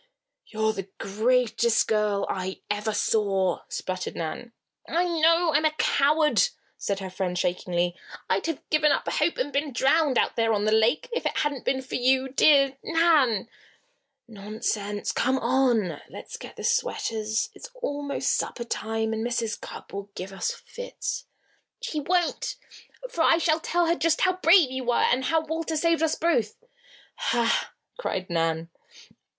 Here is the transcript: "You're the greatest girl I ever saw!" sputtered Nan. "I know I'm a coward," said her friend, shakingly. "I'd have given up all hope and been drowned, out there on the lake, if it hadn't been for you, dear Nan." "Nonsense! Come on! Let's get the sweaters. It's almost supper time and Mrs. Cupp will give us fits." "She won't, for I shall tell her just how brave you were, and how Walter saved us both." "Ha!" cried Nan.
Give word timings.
"You're 0.47 0.73
the 0.73 0.89
greatest 0.97 1.87
girl 1.87 2.25
I 2.27 2.61
ever 2.71 2.91
saw!" 2.91 3.59
sputtered 3.69 4.15
Nan. 4.15 4.51
"I 4.89 5.03
know 5.07 5.53
I'm 5.53 5.63
a 5.63 5.73
coward," 5.73 6.41
said 6.75 6.99
her 7.01 7.09
friend, 7.11 7.37
shakingly. 7.37 7.95
"I'd 8.27 8.47
have 8.47 8.67
given 8.71 8.91
up 8.91 9.07
all 9.07 9.13
hope 9.13 9.37
and 9.37 9.53
been 9.53 9.71
drowned, 9.71 10.17
out 10.17 10.35
there 10.35 10.53
on 10.53 10.65
the 10.65 10.71
lake, 10.71 11.07
if 11.13 11.23
it 11.27 11.37
hadn't 11.37 11.65
been 11.65 11.83
for 11.83 11.93
you, 11.93 12.29
dear 12.29 12.75
Nan." 12.81 13.47
"Nonsense! 14.27 15.11
Come 15.11 15.37
on! 15.37 16.01
Let's 16.09 16.35
get 16.35 16.55
the 16.55 16.63
sweaters. 16.63 17.51
It's 17.53 17.69
almost 17.75 18.31
supper 18.33 18.63
time 18.63 19.13
and 19.13 19.23
Mrs. 19.23 19.61
Cupp 19.61 19.93
will 19.93 20.09
give 20.15 20.33
us 20.33 20.51
fits." 20.65 21.27
"She 21.79 21.99
won't, 21.99 22.55
for 23.07 23.21
I 23.21 23.37
shall 23.37 23.59
tell 23.59 23.85
her 23.85 23.93
just 23.93 24.21
how 24.21 24.33
brave 24.37 24.71
you 24.71 24.83
were, 24.85 24.95
and 24.95 25.25
how 25.25 25.45
Walter 25.45 25.77
saved 25.77 26.01
us 26.01 26.15
both." 26.15 26.55
"Ha!" 27.17 27.71
cried 27.99 28.31
Nan. 28.31 28.71